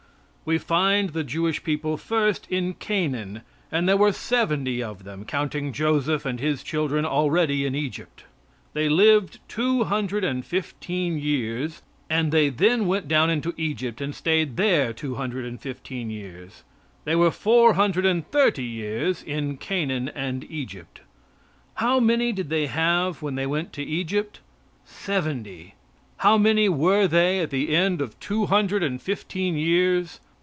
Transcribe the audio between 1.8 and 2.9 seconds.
first in